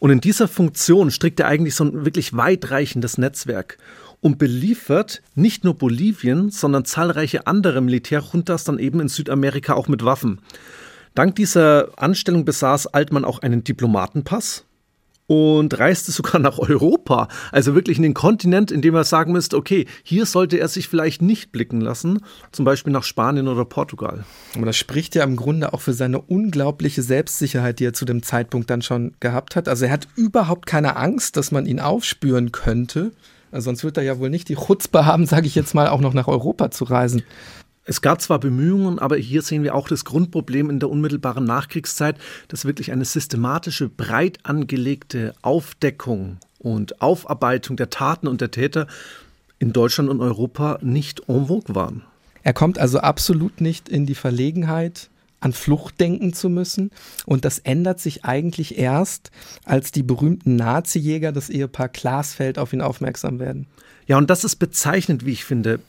[0.00, 3.78] Und in dieser Funktion strickt er eigentlich so ein wirklich weitreichendes Netzwerk
[4.20, 10.04] und beliefert nicht nur Bolivien, sondern zahlreiche andere Militärjuntas dann eben in Südamerika auch mit
[10.04, 10.40] Waffen.
[11.14, 14.64] Dank dieser Anstellung besaß Altmann auch einen Diplomatenpass,
[15.32, 19.56] und reiste sogar nach Europa, also wirklich in den Kontinent, in dem er sagen müsste,
[19.56, 24.26] okay, hier sollte er sich vielleicht nicht blicken lassen, zum Beispiel nach Spanien oder Portugal.
[24.54, 28.22] Aber das spricht ja im Grunde auch für seine unglaubliche Selbstsicherheit, die er zu dem
[28.22, 29.68] Zeitpunkt dann schon gehabt hat.
[29.68, 33.12] Also er hat überhaupt keine Angst, dass man ihn aufspüren könnte.
[33.50, 36.00] Also sonst wird er ja wohl nicht die Chutzpe haben, sage ich jetzt mal, auch
[36.00, 37.22] noch nach Europa zu reisen.
[37.84, 42.16] Es gab zwar Bemühungen, aber hier sehen wir auch das Grundproblem in der unmittelbaren Nachkriegszeit,
[42.46, 48.86] dass wirklich eine systematische, breit angelegte Aufdeckung und Aufarbeitung der Taten und der Täter
[49.58, 52.02] in Deutschland und Europa nicht en vogue waren.
[52.44, 55.08] Er kommt also absolut nicht in die Verlegenheit,
[55.40, 56.90] an Flucht denken zu müssen.
[57.26, 59.32] Und das ändert sich eigentlich erst,
[59.64, 63.66] als die berühmten Nazi-Jäger, das Ehepaar Glasfeld, auf ihn aufmerksam werden.
[64.06, 65.80] Ja, und das ist bezeichnend, wie ich finde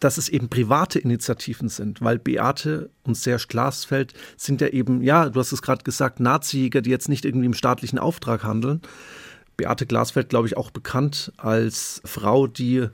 [0.00, 5.28] dass es eben private Initiativen sind, weil Beate und Serge Glasfeld sind ja eben, ja,
[5.28, 8.82] du hast es gerade gesagt, Nazi-Jäger, die jetzt nicht irgendwie im staatlichen Auftrag handeln.
[9.56, 12.88] Beate Glasfeld, glaube ich, auch bekannt als Frau, die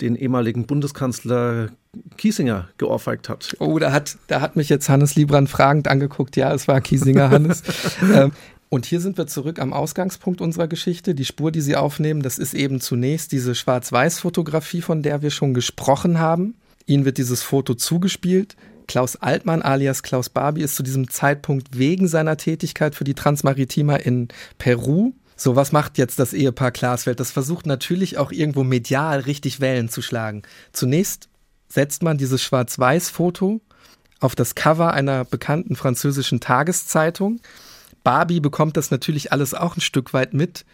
[0.00, 1.68] den ehemaligen Bundeskanzler
[2.16, 3.56] Kiesinger geohrfeigt hat.
[3.58, 6.36] Oh, da hat, da hat mich jetzt Hannes Liebrand fragend angeguckt.
[6.36, 7.62] Ja, es war Kiesinger, Hannes.
[8.14, 8.32] ähm,
[8.70, 11.16] und hier sind wir zurück am Ausgangspunkt unserer Geschichte.
[11.16, 15.54] Die Spur, die Sie aufnehmen, das ist eben zunächst diese Schwarz-Weiß-Fotografie, von der wir schon
[15.54, 16.54] gesprochen haben.
[16.86, 18.56] Ihnen wird dieses Foto zugespielt.
[18.86, 23.96] Klaus Altmann alias Klaus Barbie ist zu diesem Zeitpunkt wegen seiner Tätigkeit für die Transmaritima
[23.96, 24.28] in
[24.58, 25.14] Peru.
[25.36, 27.18] So, was macht jetzt das Ehepaar Glasfeld?
[27.18, 30.42] Das versucht natürlich auch irgendwo medial richtig Wellen zu schlagen.
[30.72, 31.28] Zunächst
[31.68, 33.60] setzt man dieses Schwarz-Weiß-Foto
[34.20, 37.40] auf das Cover einer bekannten französischen Tageszeitung.
[38.10, 40.64] Barbie bekommt das natürlich alles auch ein Stück weit mit,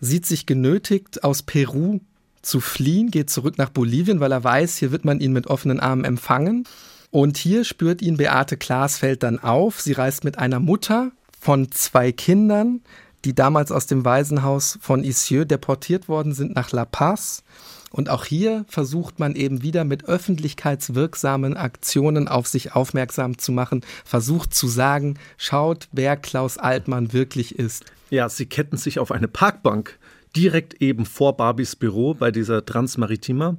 [0.00, 2.00] sieht sich genötigt, aus Peru
[2.40, 5.78] zu fliehen, geht zurück nach Bolivien, weil er weiß, hier wird man ihn mit offenen
[5.78, 6.64] Armen empfangen.
[7.10, 9.82] Und hier spürt ihn Beate Glasfeld dann auf.
[9.82, 12.80] Sie reist mit einer Mutter von zwei Kindern,
[13.26, 17.42] die damals aus dem Waisenhaus von Isieux deportiert worden sind nach La Paz.
[17.90, 23.82] Und auch hier versucht man eben wieder mit öffentlichkeitswirksamen Aktionen auf sich aufmerksam zu machen,
[24.04, 27.84] versucht zu sagen, schaut, wer Klaus Altmann wirklich ist.
[28.10, 29.98] Ja, sie ketten sich auf eine Parkbank
[30.36, 33.56] direkt eben vor Barbies Büro bei dieser Transmaritima.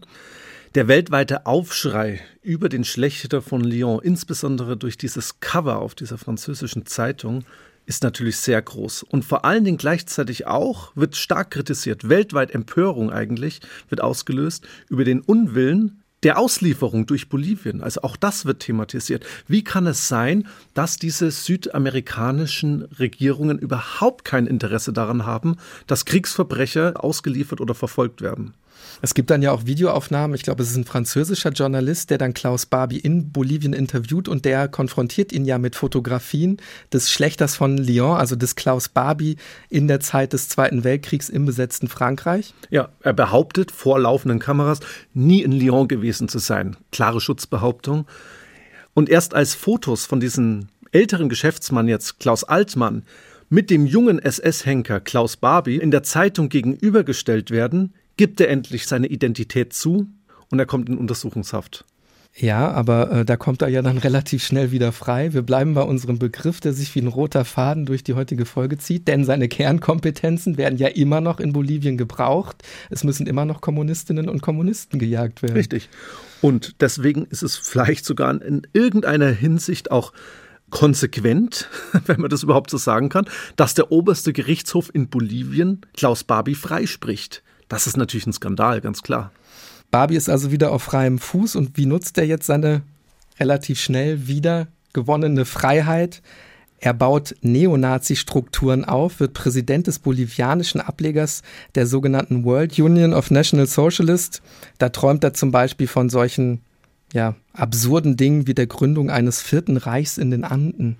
[0.75, 6.85] Der weltweite Aufschrei über den Schlechter von Lyon, insbesondere durch dieses Cover auf dieser französischen
[6.85, 7.45] Zeitung,
[7.87, 9.03] ist natürlich sehr groß.
[9.03, 15.05] Und vor allen Dingen gleichzeitig auch wird stark kritisiert, weltweit Empörung eigentlich wird ausgelöst über
[15.05, 17.81] den Unwillen der Auslieferung durch Bolivien.
[17.81, 19.25] Also auch das wird thematisiert.
[19.47, 27.03] Wie kann es sein, dass diese südamerikanischen Regierungen überhaupt kein Interesse daran haben, dass Kriegsverbrecher
[27.03, 28.53] ausgeliefert oder verfolgt werden?
[29.01, 30.35] Es gibt dann ja auch Videoaufnahmen.
[30.35, 34.45] Ich glaube, es ist ein französischer Journalist, der dann Klaus Barbie in Bolivien interviewt und
[34.45, 36.57] der konfrontiert ihn ja mit Fotografien
[36.91, 39.37] des Schlechters von Lyon, also des Klaus Barbie
[39.69, 42.53] in der Zeit des Zweiten Weltkriegs im besetzten Frankreich.
[42.69, 44.79] Ja, er behauptet vor laufenden Kameras,
[45.13, 46.75] nie in Lyon gewesen zu sein.
[46.91, 48.07] Klare Schutzbehauptung.
[48.93, 53.03] Und erst als Fotos von diesem älteren Geschäftsmann jetzt, Klaus Altmann,
[53.49, 59.07] mit dem jungen SS-Henker Klaus Barbie in der Zeitung gegenübergestellt werden, gibt er endlich seine
[59.07, 60.07] Identität zu
[60.49, 61.85] und er kommt in Untersuchungshaft.
[62.39, 65.33] Ja, aber äh, da kommt er ja dann relativ schnell wieder frei.
[65.33, 68.77] Wir bleiben bei unserem Begriff, der sich wie ein roter Faden durch die heutige Folge
[68.77, 72.61] zieht, denn seine Kernkompetenzen werden ja immer noch in Bolivien gebraucht.
[72.91, 75.55] Es müssen immer noch Kommunistinnen und Kommunisten gejagt werden.
[75.55, 75.89] Richtig.
[76.41, 80.13] Und deswegen ist es vielleicht sogar in irgendeiner Hinsicht auch
[80.69, 81.69] konsequent,
[82.05, 86.55] wenn man das überhaupt so sagen kann, dass der oberste Gerichtshof in Bolivien Klaus Barbie
[86.55, 87.41] freispricht.
[87.67, 89.31] Das ist natürlich ein Skandal, ganz klar.
[89.91, 92.81] Barbie ist also wieder auf freiem Fuß und wie nutzt er jetzt seine
[93.39, 96.21] relativ schnell wieder gewonnene Freiheit?
[96.79, 101.41] Er baut Neonazi-Strukturen auf, wird Präsident des bolivianischen Ablegers
[101.73, 104.41] der sogenannten World Union of National Socialists.
[104.77, 106.61] Da träumt er zum Beispiel von solchen
[107.13, 110.97] ja, absurden Dingen wie der Gründung eines vierten Reichs in den Anden.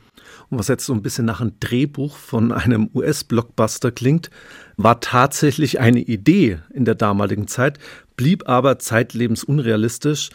[0.50, 4.30] Und was jetzt so ein bisschen nach einem Drehbuch von einem US-Blockbuster klingt,
[4.78, 7.80] war tatsächlich eine Idee in der damaligen Zeit,
[8.16, 10.30] blieb aber zeitlebens unrealistisch.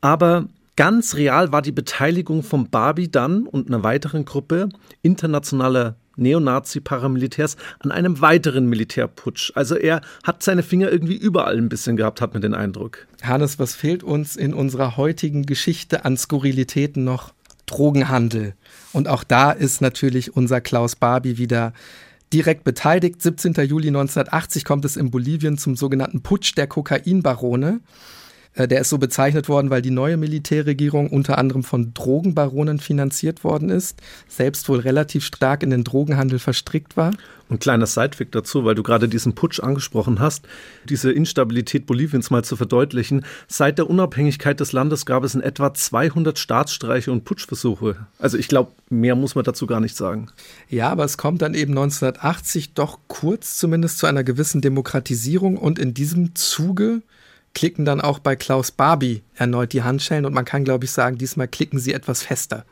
[0.00, 4.70] Aber ganz real war die Beteiligung von Barbie dann und einer weiteren Gruppe
[5.02, 9.52] internationaler Neonazi-Paramilitärs an einem weiteren Militärputsch.
[9.54, 13.06] Also er hat seine Finger irgendwie überall ein bisschen gehabt, hat man den Eindruck.
[13.22, 17.32] Hannes, was fehlt uns in unserer heutigen Geschichte an Skurrilitäten noch?
[17.66, 18.54] Drogenhandel.
[18.92, 21.72] Und auch da ist natürlich unser Klaus Barbie wieder
[22.32, 23.22] direkt beteiligt.
[23.22, 23.54] 17.
[23.66, 27.80] Juli 1980 kommt es in Bolivien zum sogenannten Putsch der Kokainbarone.
[28.54, 33.44] Äh, der ist so bezeichnet worden, weil die neue Militärregierung unter anderem von Drogenbaronen finanziert
[33.44, 37.12] worden ist, selbst wohl relativ stark in den Drogenhandel verstrickt war.
[37.48, 40.46] Und kleiner Sidefact dazu, weil du gerade diesen Putsch angesprochen hast,
[40.88, 43.26] diese Instabilität Boliviens mal zu verdeutlichen.
[43.46, 48.06] Seit der Unabhängigkeit des Landes gab es in etwa 200 Staatsstreiche und Putschversuche.
[48.18, 50.28] Also ich glaube, mehr muss man dazu gar nicht sagen.
[50.70, 55.78] Ja, aber es kommt dann eben 1980 doch kurz zumindest zu einer gewissen Demokratisierung und
[55.78, 57.02] in diesem Zuge
[57.54, 61.18] klicken dann auch bei Klaus Barbie erneut die Handschellen und man kann, glaube ich, sagen,
[61.18, 62.64] diesmal klicken sie etwas fester.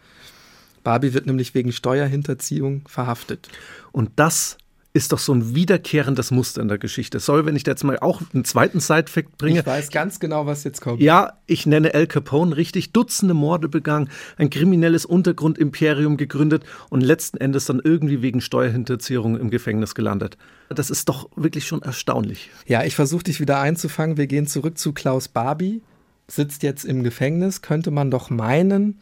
[0.83, 3.49] Barbie wird nämlich wegen Steuerhinterziehung verhaftet.
[3.93, 4.57] Und das
[4.93, 7.21] ist doch so ein wiederkehrendes Muster in der Geschichte.
[7.21, 9.61] Sorry, wenn ich da jetzt mal auch einen zweiten Sidefact bringe.
[9.61, 11.01] Ich weiß ganz genau, was jetzt kommt.
[11.01, 17.37] Ja, ich nenne Al Capone richtig, Dutzende Morde begangen, ein kriminelles Untergrundimperium gegründet und letzten
[17.37, 20.37] Endes dann irgendwie wegen Steuerhinterziehung im Gefängnis gelandet.
[20.71, 22.51] Das ist doch wirklich schon erstaunlich.
[22.67, 24.17] Ja, ich versuche dich wieder einzufangen.
[24.17, 25.83] Wir gehen zurück zu Klaus Barbie,
[26.27, 28.99] sitzt jetzt im Gefängnis, könnte man doch meinen,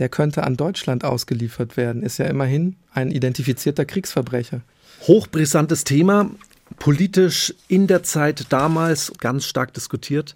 [0.00, 2.02] der könnte an Deutschland ausgeliefert werden.
[2.02, 4.62] Ist ja immerhin ein identifizierter Kriegsverbrecher.
[5.06, 6.30] Hochbrisantes Thema,
[6.78, 10.34] politisch in der Zeit damals ganz stark diskutiert.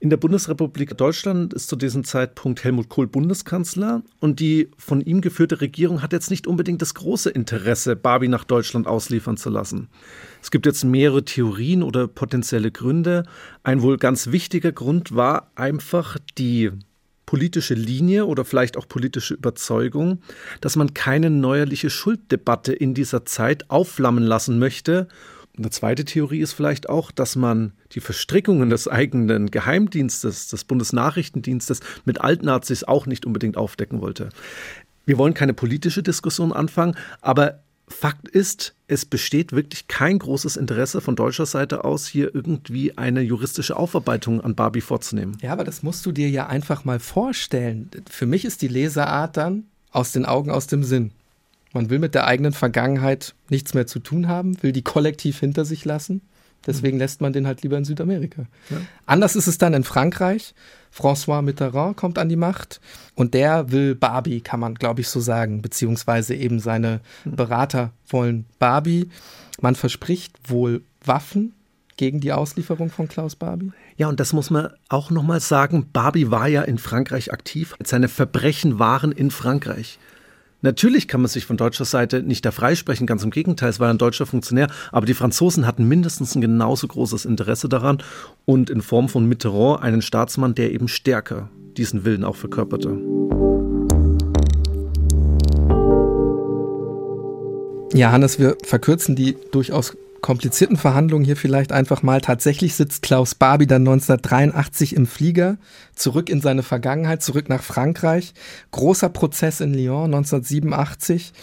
[0.00, 5.22] In der Bundesrepublik Deutschland ist zu diesem Zeitpunkt Helmut Kohl Bundeskanzler und die von ihm
[5.22, 9.88] geführte Regierung hat jetzt nicht unbedingt das große Interesse, Barbie nach Deutschland ausliefern zu lassen.
[10.42, 13.24] Es gibt jetzt mehrere Theorien oder potenzielle Gründe.
[13.62, 16.72] Ein wohl ganz wichtiger Grund war einfach die
[17.26, 20.20] politische Linie oder vielleicht auch politische Überzeugung,
[20.60, 25.08] dass man keine neuerliche Schulddebatte in dieser Zeit aufflammen lassen möchte.
[25.56, 31.80] Eine zweite Theorie ist vielleicht auch, dass man die Verstrickungen des eigenen Geheimdienstes, des Bundesnachrichtendienstes
[32.04, 34.30] mit Altnazis auch nicht unbedingt aufdecken wollte.
[35.06, 41.00] Wir wollen keine politische Diskussion anfangen, aber Fakt ist, es besteht wirklich kein großes Interesse
[41.00, 45.36] von deutscher Seite aus, hier irgendwie eine juristische Aufarbeitung an Barbie vorzunehmen.
[45.42, 47.90] Ja, aber das musst du dir ja einfach mal vorstellen.
[48.08, 51.10] Für mich ist die Leserart dann aus den Augen, aus dem Sinn.
[51.72, 55.64] Man will mit der eigenen Vergangenheit nichts mehr zu tun haben, will die kollektiv hinter
[55.64, 56.22] sich lassen.
[56.66, 58.46] Deswegen lässt man den halt lieber in Südamerika.
[58.70, 58.78] Ja.
[59.06, 60.54] Anders ist es dann in Frankreich.
[60.94, 62.80] François Mitterrand kommt an die Macht
[63.14, 67.36] und der will Barbie, kann man glaube ich so sagen, beziehungsweise eben seine hm.
[67.36, 69.08] Berater wollen Barbie.
[69.60, 71.52] Man verspricht wohl Waffen
[71.96, 73.72] gegen die Auslieferung von Klaus Barbie?
[73.96, 75.88] Ja, und das muss man auch nochmal sagen.
[75.92, 77.74] Barbie war ja in Frankreich aktiv.
[77.84, 79.98] Seine Verbrechen waren in Frankreich.
[80.64, 83.90] Natürlich kann man sich von deutscher Seite nicht da freisprechen, ganz im Gegenteil, es war
[83.90, 87.98] ein deutscher Funktionär, aber die Franzosen hatten mindestens ein genauso großes Interesse daran
[88.46, 92.98] und in Form von Mitterrand einen Staatsmann, der eben stärker diesen Willen auch verkörperte.
[97.92, 102.22] Ja, Hannes, wir verkürzen die durchaus komplizierten Verhandlungen hier vielleicht einfach mal.
[102.22, 105.58] Tatsächlich sitzt Klaus Barbie dann 1983 im Flieger,
[105.94, 108.32] zurück in seine Vergangenheit, zurück nach Frankreich.
[108.70, 111.34] Großer Prozess in Lyon 1987.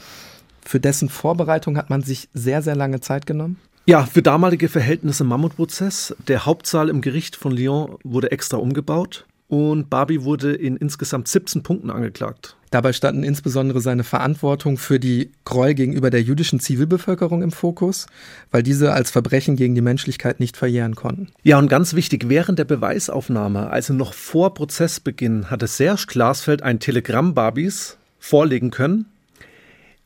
[0.66, 3.60] Für dessen Vorbereitung hat man sich sehr, sehr lange Zeit genommen.
[3.86, 6.16] Ja, für damalige Verhältnisse Mammutprozess.
[6.28, 11.62] Der Hauptsaal im Gericht von Lyon wurde extra umgebaut und Barbie wurde in insgesamt 17
[11.62, 12.56] Punkten angeklagt.
[12.70, 18.06] Dabei standen insbesondere seine Verantwortung für die Gräuel gegenüber der jüdischen Zivilbevölkerung im Fokus,
[18.52, 21.28] weil diese als Verbrechen gegen die Menschlichkeit nicht verjähren konnten.
[21.44, 26.80] Ja, und ganz wichtig, während der Beweisaufnahme, also noch vor Prozessbeginn, hatte Serge Glasfeld ein
[26.80, 29.08] Telegramm Barbies vorlegen können,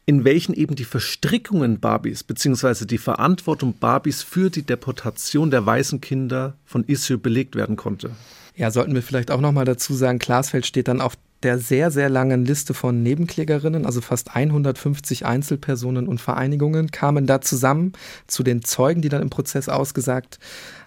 [0.08, 2.86] in welchen eben die Verstrickungen Barbies bzw.
[2.86, 8.10] die Verantwortung Barbies für die Deportation der weißen Kinder von Israel belegt werden konnte.
[8.56, 11.92] Ja, sollten wir vielleicht auch noch mal dazu sagen, Glasfeld steht dann auf der sehr,
[11.92, 17.94] sehr langen Liste von Nebenklägerinnen, also fast 150 Einzelpersonen und Vereinigungen, kamen da zusammen.
[18.28, 20.40] Zu den Zeugen, die dann im Prozess ausgesagt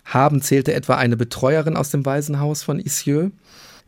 [0.04, 3.30] haben, zählte etwa eine Betreuerin aus dem Waisenhaus von Isieux.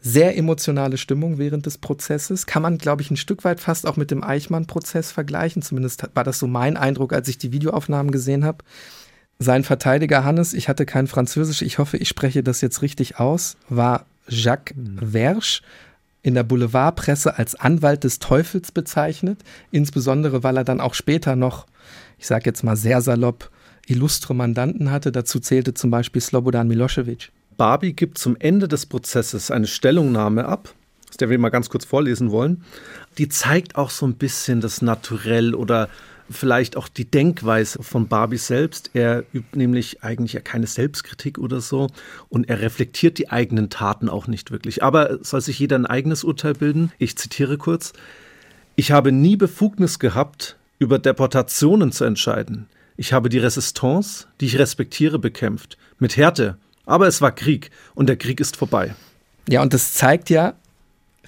[0.02, 2.46] Sehr emotionale Stimmung während des Prozesses.
[2.46, 5.62] Kann man, glaube ich, ein Stück weit fast auch mit dem Eichmann-Prozess vergleichen.
[5.62, 8.64] Zumindest war das so mein Eindruck, als ich die Videoaufnahmen gesehen habe.
[9.42, 13.56] Sein Verteidiger Hannes, ich hatte kein Französisch, ich hoffe, ich spreche das jetzt richtig aus,
[13.70, 15.62] war Jacques Verge
[16.22, 21.66] in der Boulevardpresse als Anwalt des Teufels bezeichnet, insbesondere weil er dann auch später noch,
[22.18, 23.50] ich sage jetzt mal sehr salopp,
[23.86, 25.10] illustre Mandanten hatte.
[25.10, 27.32] Dazu zählte zum Beispiel Slobodan Milosevic.
[27.56, 30.74] Barbie gibt zum Ende des Prozesses eine Stellungnahme ab,
[31.08, 32.62] aus der wir mal ganz kurz vorlesen wollen.
[33.16, 35.88] Die zeigt auch so ein bisschen das Naturell oder
[36.30, 38.90] vielleicht auch die Denkweise von Barbie selbst.
[38.94, 41.88] Er übt nämlich eigentlich ja keine Selbstkritik oder so
[42.28, 44.82] und er reflektiert die eigenen Taten auch nicht wirklich.
[44.82, 46.92] Aber soll sich jeder ein eigenes Urteil bilden?
[46.98, 47.92] Ich zitiere kurz.
[48.76, 52.66] Ich habe nie Befugnis gehabt, über Deportationen zu entscheiden.
[52.96, 55.76] Ich habe die Resistance, die ich respektiere, bekämpft.
[55.98, 56.56] Mit Härte.
[56.86, 58.94] Aber es war Krieg und der Krieg ist vorbei.
[59.48, 60.54] Ja, und das zeigt ja,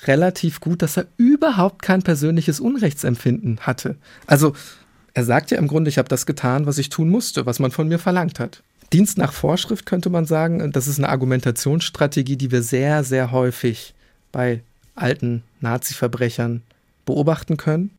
[0.07, 3.97] relativ gut, dass er überhaupt kein persönliches Unrechtsempfinden hatte.
[4.27, 4.55] Also
[5.15, 7.71] er sagt ja im Grunde, ich habe das getan, was ich tun musste, was man
[7.71, 8.63] von mir verlangt hat.
[8.93, 13.95] Dienst nach Vorschrift könnte man sagen, das ist eine Argumentationsstrategie, die wir sehr, sehr häufig
[14.33, 14.63] bei
[14.95, 16.63] alten Nazi-Verbrechern
[17.07, 17.91] beobachten können.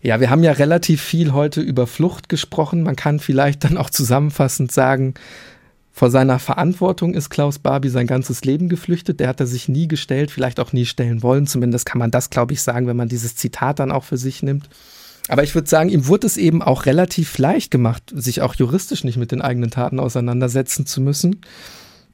[0.00, 2.82] Ja, wir haben ja relativ viel heute über Flucht gesprochen.
[2.82, 5.14] Man kann vielleicht dann auch zusammenfassend sagen,
[5.92, 9.18] vor seiner Verantwortung ist Klaus Barbie sein ganzes Leben geflüchtet.
[9.18, 11.48] Der hat er sich nie gestellt, vielleicht auch nie stellen wollen.
[11.48, 14.42] Zumindest kann man das, glaube ich, sagen, wenn man dieses Zitat dann auch für sich
[14.44, 14.68] nimmt.
[15.28, 19.04] Aber ich würde sagen, ihm wurde es eben auch relativ leicht gemacht, sich auch juristisch
[19.04, 21.40] nicht mit den eigenen Taten auseinandersetzen zu müssen.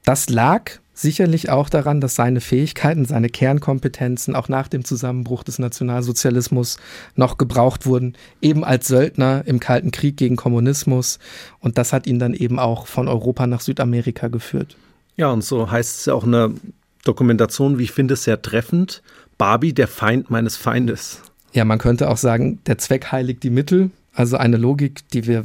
[0.03, 5.59] Das lag sicherlich auch daran, dass seine Fähigkeiten, seine Kernkompetenzen auch nach dem Zusammenbruch des
[5.59, 6.77] Nationalsozialismus
[7.15, 11.19] noch gebraucht wurden, eben als Söldner im Kalten Krieg gegen Kommunismus.
[11.59, 14.77] Und das hat ihn dann eben auch von Europa nach Südamerika geführt.
[15.17, 16.51] Ja, und so heißt es ja auch in der
[17.03, 19.01] Dokumentation, wie ich finde, sehr treffend.
[19.37, 21.21] Barbie, der Feind meines Feindes.
[21.55, 23.89] Ja, man könnte auch sagen, der Zweck heiligt die Mittel.
[24.13, 25.43] Also eine Logik, die wir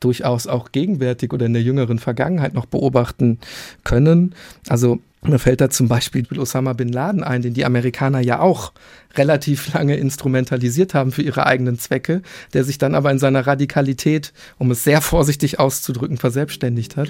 [0.00, 3.38] durchaus auch gegenwärtig oder in der jüngeren Vergangenheit noch beobachten
[3.82, 4.34] können.
[4.68, 8.72] Also mir fällt da zum Beispiel Osama bin Laden ein, den die Amerikaner ja auch
[9.14, 12.20] relativ lange instrumentalisiert haben für ihre eigenen Zwecke,
[12.52, 17.08] der sich dann aber in seiner Radikalität, um es sehr vorsichtig auszudrücken, verselbstständigt hat.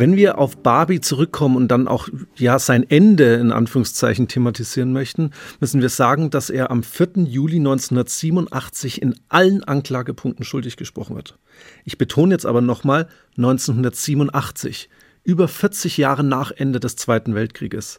[0.00, 5.32] Wenn wir auf Barbie zurückkommen und dann auch ja sein Ende in Anführungszeichen thematisieren möchten,
[5.60, 7.24] müssen wir sagen, dass er am 4.
[7.26, 11.38] Juli 1987 in allen Anklagepunkten schuldig gesprochen wird.
[11.84, 14.88] Ich betone jetzt aber nochmal 1987
[15.22, 17.98] über 40 Jahre nach Ende des Zweiten Weltkrieges.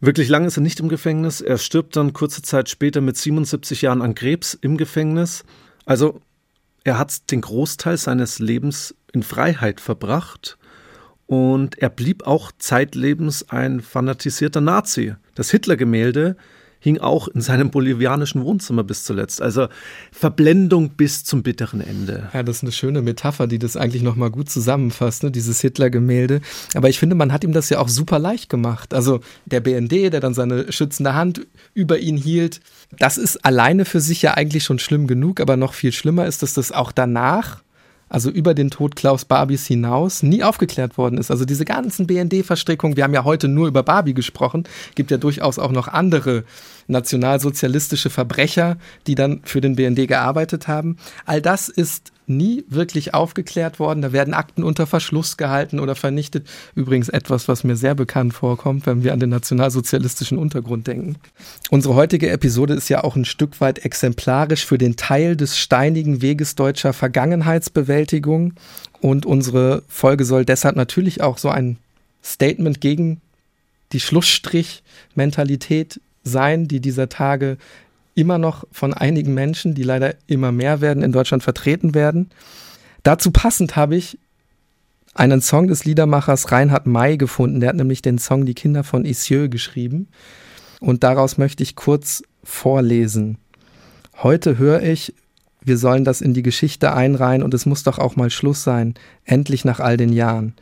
[0.00, 1.42] Wirklich lange ist er nicht im Gefängnis.
[1.42, 5.44] Er stirbt dann kurze Zeit später mit 77 Jahren an Krebs im Gefängnis.
[5.84, 6.22] Also
[6.82, 10.56] er hat den Großteil seines Lebens in Freiheit verbracht
[11.32, 15.14] und er blieb auch zeitlebens ein fanatisierter Nazi.
[15.34, 16.36] Das Hitler-Gemälde
[16.78, 19.40] hing auch in seinem bolivianischen Wohnzimmer bis zuletzt.
[19.40, 19.68] Also
[20.10, 22.28] Verblendung bis zum bitteren Ende.
[22.34, 25.30] Ja, das ist eine schöne Metapher, die das eigentlich nochmal gut zusammenfasst, ne?
[25.30, 26.42] dieses Hitler-Gemälde.
[26.74, 28.92] Aber ich finde, man hat ihm das ja auch super leicht gemacht.
[28.92, 32.60] Also der BND, der dann seine schützende Hand über ihn hielt,
[32.98, 36.42] das ist alleine für sich ja eigentlich schon schlimm genug, aber noch viel schlimmer ist,
[36.42, 37.62] dass das auch danach
[38.12, 41.30] also über den Tod Klaus Barbies hinaus, nie aufgeklärt worden ist.
[41.30, 45.58] Also diese ganzen BND-Verstrickungen, wir haben ja heute nur über Barbie gesprochen, gibt ja durchaus
[45.58, 46.44] auch noch andere
[46.86, 48.76] nationalsozialistische Verbrecher,
[49.06, 50.96] die dann für den BND gearbeitet haben.
[51.24, 54.02] All das ist nie wirklich aufgeklärt worden.
[54.02, 56.48] Da werden Akten unter Verschluss gehalten oder vernichtet.
[56.74, 61.16] Übrigens etwas, was mir sehr bekannt vorkommt, wenn wir an den nationalsozialistischen Untergrund denken.
[61.70, 66.22] Unsere heutige Episode ist ja auch ein Stück weit exemplarisch für den Teil des steinigen
[66.22, 68.54] Weges deutscher Vergangenheitsbewältigung.
[69.00, 71.78] Und unsere Folge soll deshalb natürlich auch so ein
[72.24, 73.20] Statement gegen
[73.92, 77.58] die Schlussstrich-Mentalität sein, die dieser Tage
[78.14, 82.30] immer noch von einigen Menschen, die leider immer mehr werden, in Deutschland vertreten werden.
[83.02, 84.18] Dazu passend habe ich
[85.14, 87.60] einen Song des Liedermachers Reinhard May gefunden.
[87.60, 90.08] Der hat nämlich den Song Die Kinder von Isieux geschrieben.
[90.80, 93.38] Und daraus möchte ich kurz vorlesen.
[94.22, 95.14] Heute höre ich,
[95.64, 98.94] wir sollen das in die Geschichte einreihen und es muss doch auch mal Schluss sein,
[99.24, 100.54] endlich nach all den Jahren.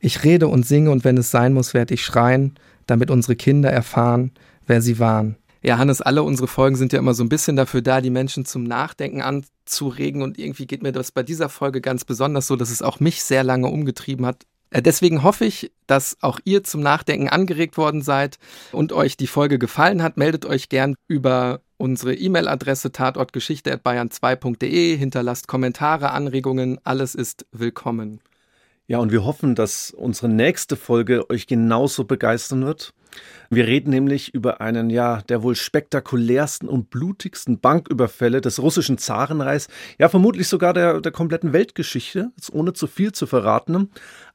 [0.00, 2.54] Ich rede und singe und wenn es sein muss, werde ich schreien,
[2.86, 4.30] damit unsere Kinder erfahren,
[4.66, 5.36] wer sie waren.
[5.62, 8.44] Ja, Hannes, alle unsere Folgen sind ja immer so ein bisschen dafür da, die Menschen
[8.44, 10.20] zum Nachdenken anzuregen.
[10.20, 13.22] Und irgendwie geht mir das bei dieser Folge ganz besonders so, dass es auch mich
[13.22, 14.44] sehr lange umgetrieben hat.
[14.68, 18.38] Äh, deswegen hoffe ich, dass auch ihr zum Nachdenken angeregt worden seid
[18.72, 20.18] und euch die Folge gefallen hat.
[20.18, 24.98] Meldet euch gern über unsere E-Mail-Adresse tatortgeschichte.bayern2.de.
[24.98, 26.78] Hinterlasst Kommentare, Anregungen.
[26.84, 28.20] Alles ist willkommen.
[28.86, 32.92] Ja, und wir hoffen, dass unsere nächste Folge euch genauso begeistern wird.
[33.48, 39.68] Wir reden nämlich über einen ja der wohl spektakulärsten und blutigsten Banküberfälle des russischen Zarenreichs,
[39.98, 43.90] ja vermutlich sogar der, der kompletten Weltgeschichte, ohne zu viel zu verraten.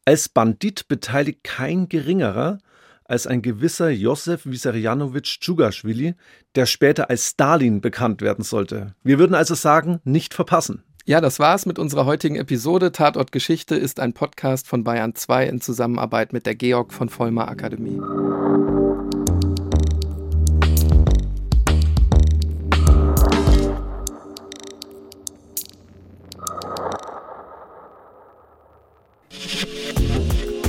[0.06, 2.60] Als Bandit beteiligt kein geringerer
[3.04, 6.14] als ein gewisser Josef Vissarionowitsch Djugaschwili,
[6.56, 8.94] der später als Stalin bekannt werden sollte.
[9.04, 10.84] Wir würden also sagen, nicht verpassen.
[11.06, 12.92] Ja, das war's mit unserer heutigen Episode.
[12.92, 17.48] Tatort Geschichte ist ein Podcast von Bayern 2 in Zusammenarbeit mit der Georg von Vollmer
[17.48, 18.00] Akademie.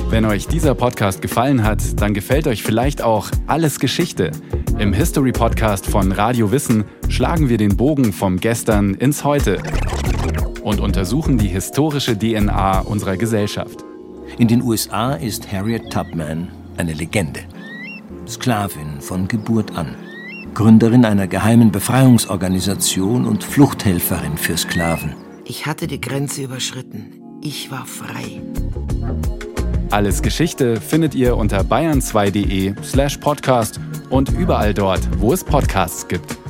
[0.09, 4.31] Wenn euch dieser Podcast gefallen hat, dann gefällt euch vielleicht auch Alles Geschichte.
[4.79, 9.61] Im History Podcast von Radio Wissen schlagen wir den Bogen vom Gestern ins Heute
[10.63, 13.83] und untersuchen die historische DNA unserer Gesellschaft.
[14.37, 16.47] In den USA ist Harriet Tubman
[16.77, 17.41] eine Legende.
[18.27, 19.95] Sklavin von Geburt an.
[20.53, 25.15] Gründerin einer geheimen Befreiungsorganisation und Fluchthelferin für Sklaven.
[25.45, 27.21] Ich hatte die Grenze überschritten.
[27.41, 28.41] Ich war frei.
[29.89, 36.40] Alles Geschichte findet ihr unter bayern2.de slash podcast und überall dort, wo es Podcasts gibt.